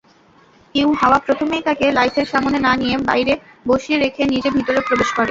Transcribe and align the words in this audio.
ইউহাওয়া 0.75 1.19
প্রথমেই 1.19 1.63
তাকে 1.67 1.85
লাঈছের 1.91 2.27
সামনে 2.33 2.57
না 2.59 2.71
নিয়ে 2.75 2.95
বাইরে 3.09 3.33
বসিয়ে 3.67 3.97
রেখে 3.97 4.23
নিজে 4.33 4.49
ভিতরে 4.57 4.79
প্রবেশ 4.87 5.09
করে। 5.11 5.29